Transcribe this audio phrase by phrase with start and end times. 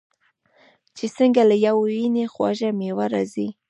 [0.97, 3.47] چې څنګه له یوې ونې خوږه میوه راځي.